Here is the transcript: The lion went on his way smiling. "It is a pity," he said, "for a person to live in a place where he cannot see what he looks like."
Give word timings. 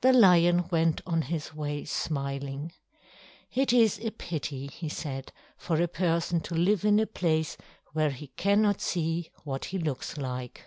The 0.00 0.12
lion 0.12 0.66
went 0.72 1.00
on 1.06 1.22
his 1.22 1.54
way 1.54 1.84
smiling. 1.84 2.72
"It 3.52 3.72
is 3.72 4.00
a 4.00 4.10
pity," 4.10 4.66
he 4.66 4.88
said, 4.88 5.32
"for 5.56 5.80
a 5.80 5.86
person 5.86 6.40
to 6.40 6.56
live 6.56 6.84
in 6.84 6.98
a 6.98 7.06
place 7.06 7.56
where 7.92 8.10
he 8.10 8.26
cannot 8.36 8.80
see 8.80 9.30
what 9.44 9.66
he 9.66 9.78
looks 9.78 10.18
like." 10.18 10.64